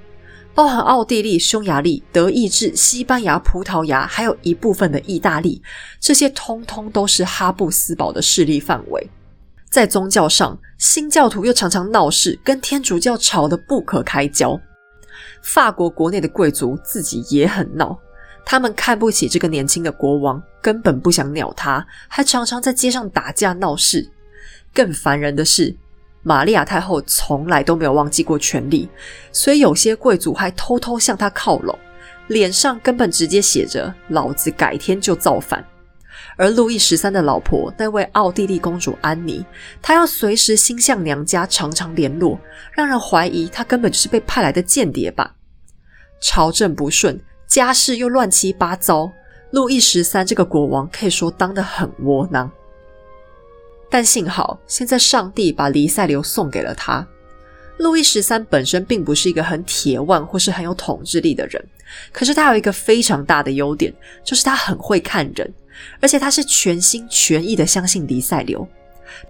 [0.55, 5.62] 包含奥地利、匈牙利、德意志、西班牙、葡萄牙，还有一部分的意大利，
[5.98, 9.09] 这些通通都是哈布斯堡的势力范围。
[9.70, 14.61] 在宗教上，新教徒又常常闹事，跟天主教吵得不可开交。
[15.42, 17.98] 法国国内的贵族自己也很闹，
[18.44, 24.11] 他们看不起这个年轻的国王，根本不想鸟他，还常常在街上打架闹事。
[24.74, 25.74] 更烦人的是，
[26.22, 28.88] 玛利亚太后从来都没有忘记过权力，
[29.33, 31.78] 所以有些贵族还偷偷向她靠拢，
[32.26, 35.64] 脸上根本直接写着“老子改天就造反”。
[36.37, 39.44] 而路易十三的老婆那位奥地利公主安妮，
[39.83, 42.38] 她要随时心向娘家，常常联络，
[42.72, 45.35] 让人怀疑她根本就是被派来的间谍吧。
[46.20, 49.11] 朝政不顺，家事又乱七八糟，
[49.50, 52.50] 路易十三这个国王可以说当得很窝囊。
[53.90, 57.07] 但幸好，现在上帝把黎塞留送给了他。
[57.79, 61.64] 路易十三本身并不是一个很铁腕或是很有统治力的人，
[62.12, 65.55] 可是他有一个非常大的优点，就是他很会看人，
[66.01, 68.66] 而且他是全心全意的相信黎塞留。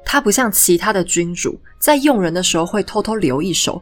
[0.05, 3.81] 他不像其他的君主，在用人的时候会偷偷留一手，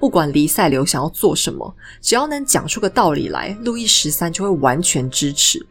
[0.00, 5.64] 不管黎塞留想要做什么，只要能讲出个道理来，路易十三就会完全支持。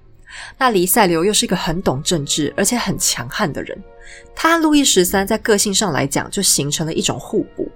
[0.58, 3.78] 那黎塞留又是一个很懂政治而且很强悍的人。
[4.36, 7.70] 他和路易十三在个性上来讲就形成了一种互补，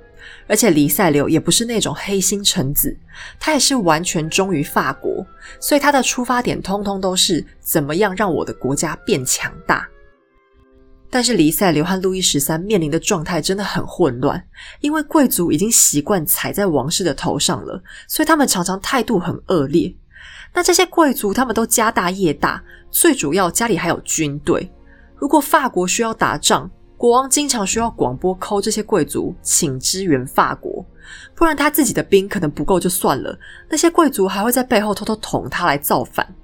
[0.48, 2.96] 而且黎塞留也不是那种黑心臣子，
[3.40, 5.26] 他也是完全忠于法国，
[5.60, 9.88] 所以他的出发点通通都是怎么样让我的国家变强大。
[11.14, 14.42] 但是黎塞留和路易十三面临的状态真的很混乱，
[14.80, 19.94] 因为贵族已经习惯踩在王室的头上了，所以他们常常态度很恶劣。
[20.54, 24.70] 那这些贵族他们都家大业大，最主要家里还有军队。
[25.16, 30.86] 如果法国需要打仗，国王经常需要广播抠这些贵族，请支援法国，
[31.34, 33.38] 不然他自己的兵可能不够就算了，
[33.70, 36.36] 那些贵族还会在背后偷偷捅他来造反。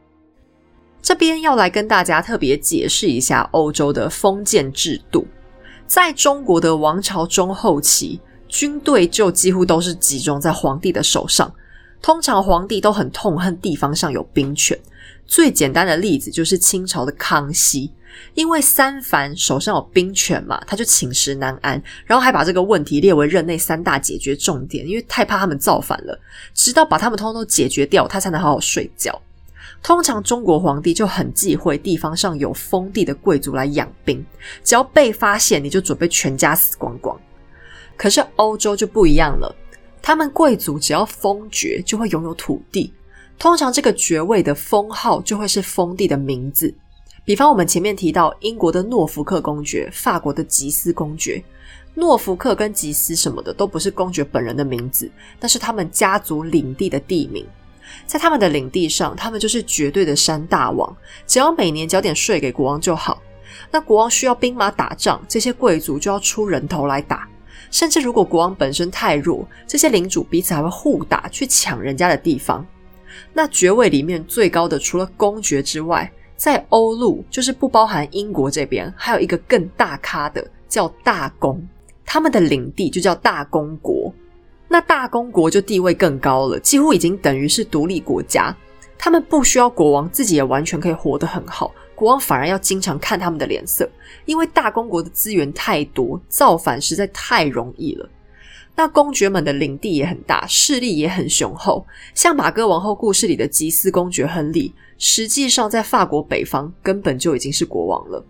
[1.01, 5.27] 这边要来跟大家特别解释一下欧洲的封建制度，
[5.85, 11.53] 在中国的王朝中后期，军队就几乎都是集中在皇帝的手上，
[12.01, 14.77] 通常皇帝都很痛恨地方上有兵权。
[15.25, 17.91] 最简单的例子就是清朝的康熙。
[18.33, 26.19] 因为三藩手上有兵权嘛，他就寝食难安，然后还把这个问题列为任内三大解决重点，因为太怕他们造反了，
[26.55, 29.21] 直到把他们通通解决掉，他才能好好睡觉。
[29.83, 34.25] 通常中国皇帝就很忌讳地方上有封地的贵族来养兵，
[34.63, 37.15] 只要被发现，你就准备全家死光光。
[37.95, 39.55] 可是欧洲就不一样了，
[40.01, 42.93] 他们贵族只要封爵，就会拥有土地，
[43.37, 46.73] 通常这个爵位的封号就会是封地的名字。
[47.25, 51.43] 比方我们前面提到英国的诺福克公爵，法国的吉斯公爵，
[51.93, 57.45] 诺福克跟吉斯什么的都不是公爵本人的名字，但是他们家族领地的地名，
[58.05, 63.21] 在他们的领地上，他们就是绝对的山大王，只要每年交点税给国王就好。
[63.69, 67.27] 那国王需要兵马打仗，这些贵族就要出人头来打，
[67.71, 72.65] 甚至如果国王本身太弱，这些领主彼此还会互打，去抢人家的地方。
[73.33, 81.65] 那爵位里面最高的，除了公爵之外，在欧陆，就是不包含英国这边，还有一个更大咖的叫大公，
[82.05, 84.13] 他们的领地就叫大公国。
[84.67, 88.55] 那大公国就地位更高了，几乎已经等于是独立国家。
[88.97, 91.71] 他们不需要国王，自己也完全可以活得很好。
[91.97, 93.89] 国王反而要经常看他们的脸色，
[94.25, 98.07] 因为大公国的资源太多，造反实在太容易了。
[98.75, 101.83] 那公爵们的领地也很大，势力也很雄厚，
[102.13, 104.71] 像马哥王后故事里的吉斯公爵亨利。
[104.99, 108.23] 实际上，在法国北方根本就已经是国王了。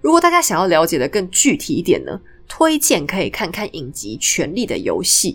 [0.00, 5.32] 如果大家想要了解的更具体一点呢，推荐可以看看影集《权力的游戏》。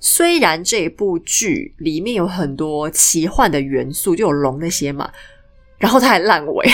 [0.00, 5.10] 虽然这部剧里面有很多奇幻的元素，就有龙那些嘛，
[5.78, 6.66] 然后它还烂尾，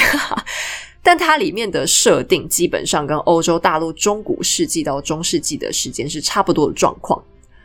[1.03, 7.23] 但它里面的设定基本上跟欧洲大陆中古世纪到中世纪的时间是差不多的状况。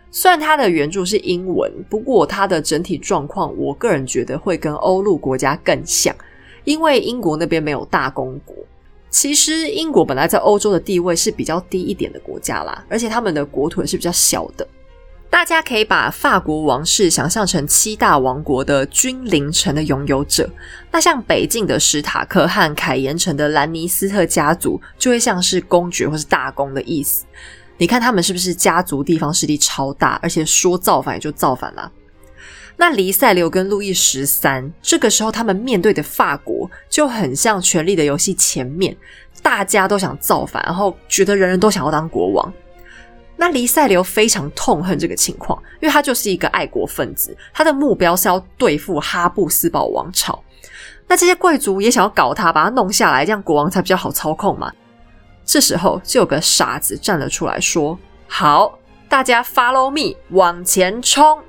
[0.10, 6.16] 虽然它的原著是英文，不过它的整体状况，我个人觉得会跟欧陆国家更像，
[6.64, 8.56] 因为英国那边没有大公国。
[9.10, 14.68] 其实英国本来在欧洲的地位是比较低一点的国家啦，而且他们的国土也是比较小的。
[15.30, 20.50] 大家可以把法国王室想象成七大王国的君临城的拥有者，
[20.92, 27.26] 那像北境的史塔克和凯岩城的兰尼斯特家族，就会像是公爵或是大公的意思。
[27.78, 31.92] 你看他们是不是家族地方势力超大，而且说造反也就造反了？
[32.78, 38.96] 那黎塞留跟路易十三这个时候他们面对的法国就很像《权力的游戏》前面，
[39.44, 42.52] 大家都想造反，然后觉得人人都想要当国王。
[43.40, 50.44] 那黎塞留非常痛恨这个情况，因为他就是一个爱国分子，他的目标是要对付哈布斯堡王朝。
[51.08, 54.74] 那这些贵族也想要搞他，把他弄下来，这样国王才比较好操控嘛。
[55.46, 58.78] 这时候就有个傻子站了出来，说：“好，
[59.08, 61.40] 大家 follow me，往前冲。”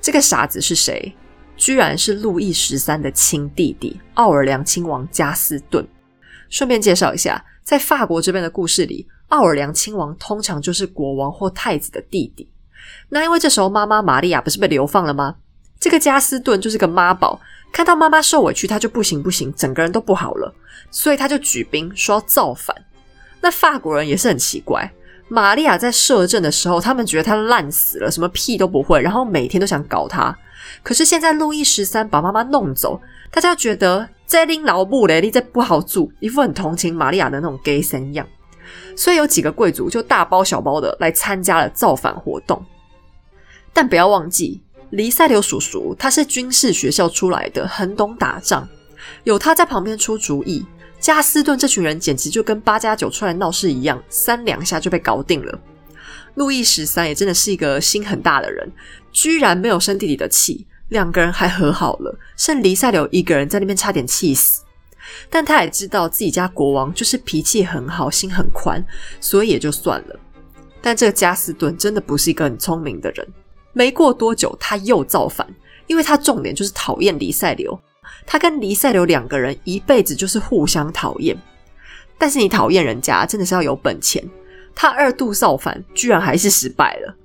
[0.00, 1.14] 这个傻子是谁？
[1.56, 5.86] 居然是路易十三的亲弟弟奥尔良亲王加斯顿。
[6.48, 9.06] 顺便介绍一下，在法国这边的故事里。
[9.28, 12.48] 奥尔良亲王通常就是国王或太子的弟弟。
[13.08, 15.36] 那因为这时候妈妈玛利亚不是被流放了吗？
[15.80, 17.40] 这个加斯顿就是个妈宝，
[17.72, 20.54] 看到妈妈受委屈，他就不行不行，整个人都不好了，
[20.90, 22.74] 所以他就举兵说要造反。
[23.40, 24.90] 那法国人也是很奇怪，
[25.28, 30.36] 玛利亚在摄政的时候，他们觉得他烂死了，什么屁都不会，然后每天都想搞他。
[30.82, 33.00] 可是现在路易十三把妈妈弄走，
[33.30, 38.26] 大家觉得这拎老布雷利这不好住，一副很同情玛利亚的那种 gay 神样。
[38.96, 42.64] 所以有几个贵族就大包小包的来参加了造反活动，
[43.72, 48.68] 但不要忘记，黎塞留叔叔他是军事学校出来的，很懂打仗，
[49.24, 50.64] 有他在旁边出主意，
[51.00, 55.58] 加斯顿这群人简直就跟八加九出来闹事一样，三两下就被搞定了。
[56.34, 58.72] 路易十三也真的是一个心很大的人，
[59.12, 64.63] 居然没有生弟弟的气，两个人还和好了，剩黎塞留一个人在那边差点气死。
[65.30, 68.84] 但他也知道自己家国王就是脾气很好、心很宽，
[69.20, 70.20] 所以也就算了。
[70.80, 73.26] 但这个加斯顿真的不是一个很聪明的人。
[73.72, 75.46] 没过多久，他又造反，
[75.86, 77.78] 因为他重点就是讨厌黎塞留。
[78.26, 81.36] 他跟黎塞留两个人一辈子就是互相讨厌。
[82.16, 84.22] 但是你讨厌人家，真的是要有本钱。
[84.74, 87.16] 他二度造反，居然还是失败了。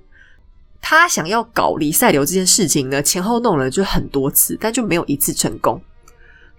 [0.80, 5.80] 他想要搞黎塞留这件事情呢，前后弄了就很多次，但就没有一次成功。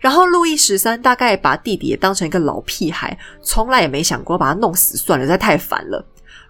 [0.02, 6.04] 然后路易十三大概把弟弟也当成一个老屁孩，从来也没想过把他弄死算了，实在太烦了。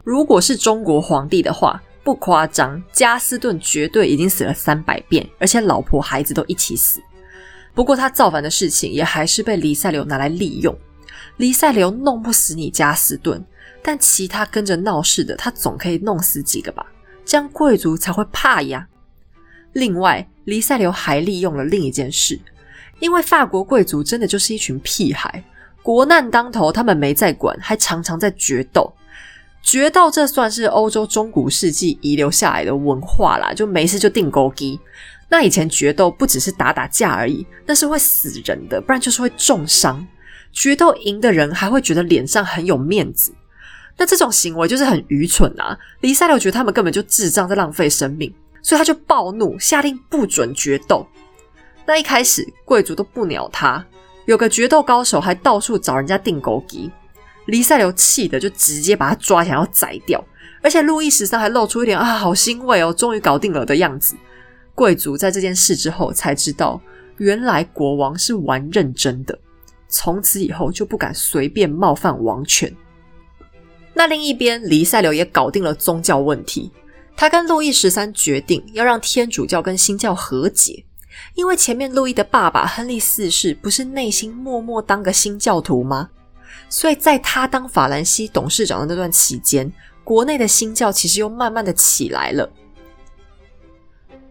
[0.04, 7.00] 如果是中国皇帝的话，不夸张，加斯顿绝对已经死了三百遍，而且老婆孩子都一起死。
[7.74, 10.76] 不过他造反的事情也还是被黎塞留拿来利用。
[11.38, 13.44] 黎塞留弄不死你加斯顿，
[13.84, 16.86] 但其他跟着闹事的，他总可以弄死几个吧？
[17.26, 18.88] 这样贵族才会怕呀。
[19.74, 22.40] 另外，黎塞留还利用了另一件事。
[23.02, 25.44] 因为法国贵族真的就是一群屁孩，
[25.84, 28.94] 国难当头，他们没在管，还常常在决斗。
[29.62, 34.80] 决斗这算是欧洲中古世纪遗留下来的文化啦，就没事就定勾机。
[35.30, 40.08] 那以前决斗不只是打打架而已，那是会死人的，不然就是会重伤。
[40.54, 43.34] 决斗赢的人还会觉得脸上很有面子，
[43.98, 45.78] 那这种行为就是很愚蠢啊！
[46.02, 51.08] 黎塞留觉得他们根本就智障，在浪费生命，所以他就暴怒，下令不准决斗。
[51.92, 53.86] 那一开始，贵族都不鸟他。
[54.24, 56.90] 有个决斗高手还到处找人家订狗机，
[57.48, 60.24] 黎塞留气的就直接把他抓起来要宰掉。
[60.62, 64.16] 而且路易十三还露出一点啊，好欣慰哦，终于搞定了的样子。
[64.74, 66.80] 贵族在这件事之后才知道，
[67.18, 69.38] 原来国王是玩认真的，
[69.90, 72.74] 从此以后就不敢随便冒犯王权。
[73.94, 76.72] 那另一边，黎塞留也搞定了宗教问题，
[77.18, 80.86] 他跟路易十三决定要让天主教跟新教和解。
[81.36, 86.10] 因为前面路易的爸爸亨利四世不是内心默默当个新教徒吗？
[86.70, 89.72] 所以在他当法兰西董事长的那段期间，
[90.04, 92.50] 国内的新教其实又慢慢的起来了。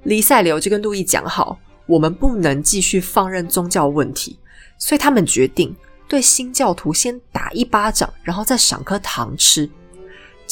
[0.04, 4.38] 黎塞留就跟路易讲好，我们不能继续放任宗教问题，
[4.78, 5.74] 所以他们决定
[6.08, 9.68] 对新教徒先打一巴掌，然后再赏颗糖吃。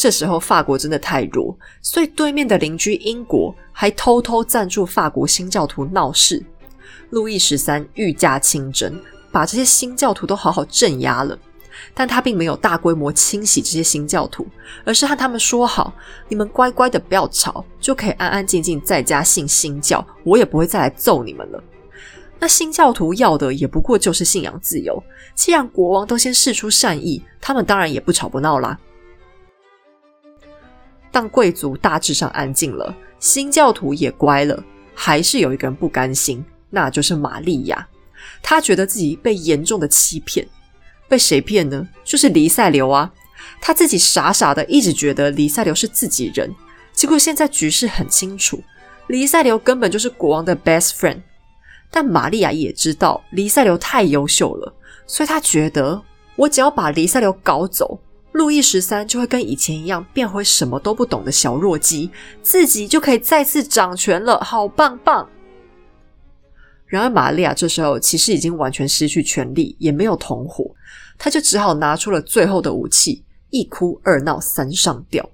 [0.01, 6.41] 这时候法国真的太弱，所以对面的邻居英国还偷偷赞助法国新教徒闹事。
[7.11, 8.97] 路易十三御驾亲征，
[9.33, 11.37] 把这些新教徒都好好镇压了。
[11.95, 14.47] 但他并没有大规模清洗这些新教徒，
[14.85, 15.93] 而是和他们说好：
[16.29, 21.61] 你们乖乖的不要吵，就可以安安静静在家信新教，我也不会再来揍你们了。
[22.39, 25.03] 那新教徒要的也不过就是信仰自由。
[25.35, 28.79] 既然国王都先示出善意，他们当然也不吵不闹啦。
[31.19, 34.62] 当贵族大致上安静了，新教徒也乖了，
[34.95, 37.89] 还是有一个人不甘心，那就是玛利亚。
[38.41, 40.47] 他觉得自己被严重的欺骗，
[41.09, 41.89] 被谁骗呢？
[42.05, 43.12] 就是黎塞留啊！
[43.61, 46.55] 他自己傻傻的一直觉得黎塞留是自己人，
[46.93, 48.62] 结果现在局势很清楚，
[49.09, 51.23] 黎塞留根本就是国王的 best friend。
[51.91, 54.73] 但玛利亚也知道黎塞留太优秀了，
[55.05, 56.01] 所以她觉得
[56.37, 58.01] 我只要把黎塞留搞走，
[58.39, 62.09] 路易十三就会跟以前一样变回什么都不懂的小弱鸡，
[62.41, 65.28] 自己就可以再次掌权了，好棒棒！
[66.86, 70.72] 然而玛利亚这时候其实已经完全失去权力，也没有同伙，
[71.18, 75.28] 她就只好拿出了最后的武器，一哭二闹三上吊。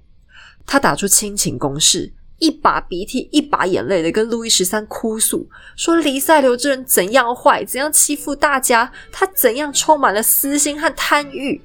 [0.65, 2.11] 她打出亲情攻势。
[2.39, 5.47] 一把鼻涕一把眼泪的跟路易十三哭诉，
[5.77, 11.61] 说黎塞留这人怎样坏，怎样欺负大家，他怎样充满了私心和贪欲。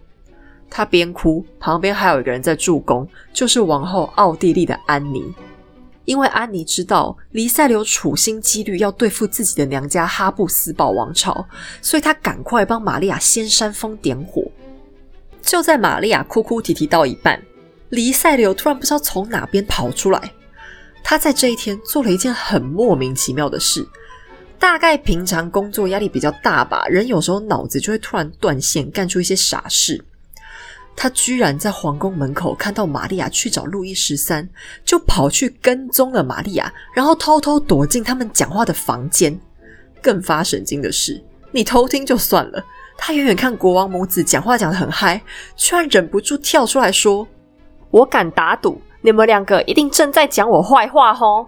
[0.70, 5.24] 他边哭，旁边还有一个人在助攻，就是王后奥地利的安妮。
[6.06, 11.46] 因为安妮知道黎塞留处心积虑要对付自己的娘家哈布斯堡王朝，
[11.82, 14.42] 所以她赶快帮玛利亚先煽风点火。
[15.42, 17.40] 就在玛利亚哭哭啼啼到一半，
[17.90, 20.32] 黎塞留突然不知道从哪边跑出来。
[21.02, 23.86] 他在这一天做了一件很莫名其妙的事，
[24.58, 30.04] 大概平常工作压力比较大吧，人有时候脑子就会突然断线，干出一些傻事。
[30.96, 34.48] 他居然在皇宫门口看到玛利亚去找路易十三，
[34.84, 39.38] 就跑去跟踪了玛利亚，然后偷偷躲进他们讲话的房间。
[40.02, 41.22] 更发神经的是，
[41.52, 42.64] 你偷听就算了，
[42.96, 45.20] 他远远看国王母子讲话讲得很嗨，
[45.56, 47.26] 居然忍不住跳出来说
[47.90, 51.46] ：“我敢打赌。”你们两个一定正在讲我坏话哦！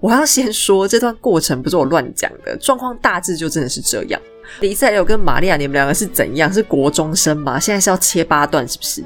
[0.00, 4.18] 我要先说，这段过程不是我乱讲的，状况大致就真的是这样。
[4.58, 6.52] 迪塞留跟玛利亚，你们两个是怎样？
[6.52, 7.60] 是国中生吗？
[7.60, 9.04] 现在是要切八段是不是？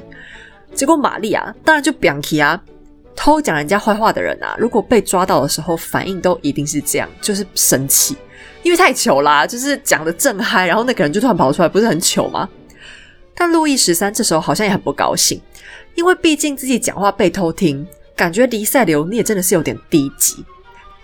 [0.73, 2.61] 结果玛利亚当然就表气啊，
[3.15, 8.17] 偷讲人家坏话的人啊，如果被抓到的时候，反应都一定是这样，就是生气，
[8.63, 12.49] 因为太糗啦，就是讲的正嗨，然后那个人就突然跑出来，不是很糗吗？
[13.35, 15.41] 但路易十三这时候好像也很不高兴。
[15.93, 17.87] 因为毕竟自己讲话被偷听，
[18.17, 20.43] 感觉黎塞留你也真的是有点低级。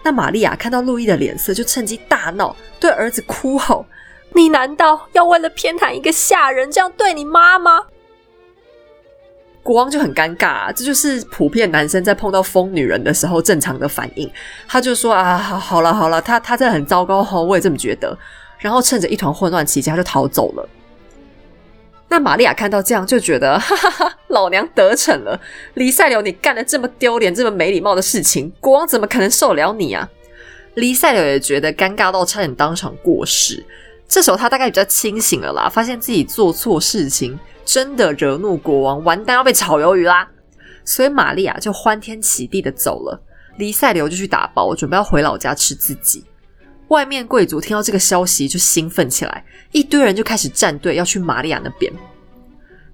[0.04, 3.86] 那玛利亚看到路易的脸色，就趁机大闹，对儿子哭吼
[4.34, 7.86] ：“你难道要为了偏袒一个下人，这样对你妈吗？”
[9.64, 14.28] 国王就很尴尬，这就是普遍男生在碰到疯女人的时候正常的反应。
[14.68, 18.18] 他就说：“啊，好，好了，好了，他他真的很糟糕哈，我也这么觉得。”
[18.58, 20.68] 然后趁着一团混乱期间，他就逃走了。
[22.08, 25.40] 那玛利亚看到这样，就觉得哈哈哈，老娘得逞了！
[25.76, 30.10] 黎塞留，你干了这么丢脸、这么没礼貌的事情，国王怎么可能受了你啊？
[30.74, 33.64] 黎塞留也觉得尴尬到差点当场过世。
[34.12, 40.30] 这时候他大概比较清醒了啦，发现自己做错事情，真的惹怒国王，完蛋要被炒鱿鱼啦。
[40.84, 43.24] 所以玛利亚就欢天喜地的走了，
[43.58, 46.26] 黎塞留就去打包，准备要回老家吃自己。
[46.90, 51.90] 外面贵族听到这个消息就兴奋起来，一堆人就开始站队要去玛利亚那边。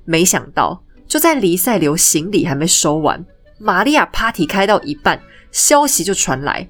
[0.06, 3.26] 没想到，就在黎塞留行李还没收完，
[3.58, 5.20] 玛利亚 party 开到一半，
[5.52, 6.70] 消息就传来，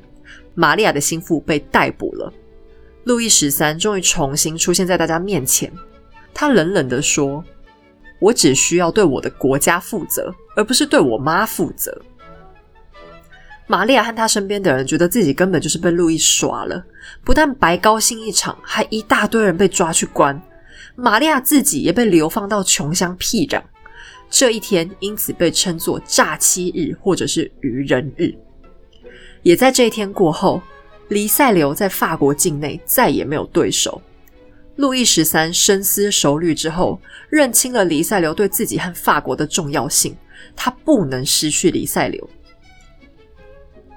[0.56, 2.32] 玛利亚的心腹被逮捕了。
[3.08, 5.72] 路易十三终于重新出现在大家面前，
[6.34, 7.42] 他冷冷的说
[8.20, 12.02] ：“我只需要对我的国家负责，而不是对我妈负责。”
[13.66, 16.84] 玛利亚和他身边的人觉得自己根本就是被路易耍了，
[17.24, 20.42] 不但白高兴一场，还一大堆人被抓去关。
[20.98, 23.62] 玛利亚自己也被流放到穷乡僻壤。
[24.30, 28.36] 这一天因此被称作诈欺日或者是愚人日。
[29.44, 30.62] 也在这一天过后，
[31.10, 34.02] 黎塞留在法国境内再也没有对手。
[34.76, 37.00] 路易十三深思熟虑之后，
[37.30, 40.16] 认清了黎塞留对自己和法国的重要性，
[40.56, 42.30] 他不能失去黎塞留。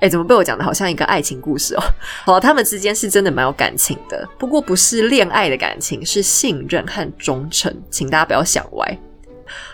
[0.01, 1.83] 哎，怎么被我讲的好像一个爱情故事哦？
[2.25, 8.99] 好，他们之间是真的蛮有感情的，不过不是恋爱的感情，是信任和忠诚，请大家不要想歪。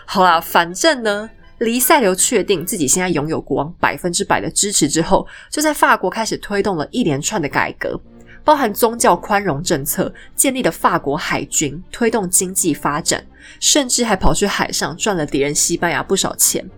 [0.05, 1.29] 好啦，反正呢，
[1.59, 7.99] 黎塞留确定自己现在拥有国王百分之百的支持之后，就在法国开始推动了一连串的改革，
[8.43, 13.25] 包含宗教宽容政策，建立了法国海军，推动经济发展，
[13.59, 16.69] 甚至还跑去海上赚了敌人西班牙不少钱。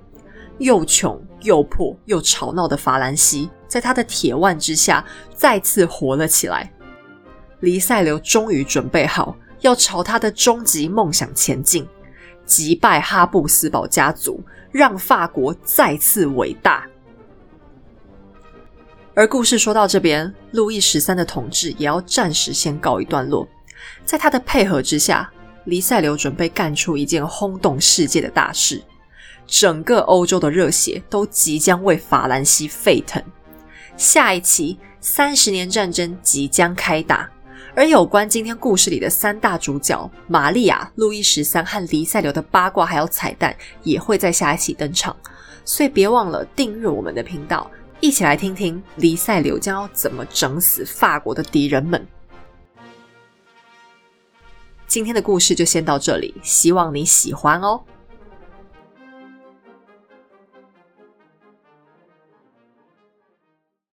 [0.59, 6.71] 又穷又破又吵闹的法兰西，在他的铁腕之下再次活了起来。
[7.59, 11.86] 黎塞留终于准备好要朝他的终极梦想前进，
[12.50, 16.84] 击败哈布斯堡家族，让法国再次伟大。
[19.14, 23.47] 而故事说到这边，路易十三的统治也要暂时先告一段落。
[24.04, 25.32] 在他的配合之下，
[25.66, 28.82] 黎塞留准备干出一件轰动世界的大事，
[29.45, 33.22] 整个欧洲的热血都即将为法兰西沸腾。
[33.95, 37.30] 下一期三十年战争即将开打。
[37.76, 45.15] 而有关今天故事里的三大主角玛利亚、路易十三和黎塞留的八卦还有彩蛋，也会在下一期登场。
[45.63, 52.05] 所以别忘了订阅我们的频道，一起来听听黎塞留将要怎么整死法国的敌人们。
[54.88, 57.82] 今天的故事就先到这里，希望你喜欢哦。